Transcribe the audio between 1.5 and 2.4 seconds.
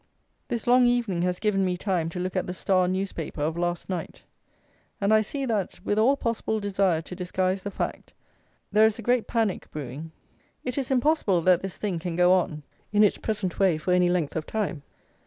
me time to look